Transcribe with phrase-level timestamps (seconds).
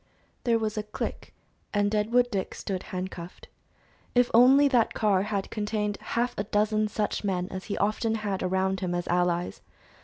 [0.45, 1.31] There was a click,
[1.75, 3.49] and Deadwood Dick stood handcuffed.
[4.15, 8.41] If only that car had contained half a dozen such men as he often had
[8.41, 9.61] around him as allies!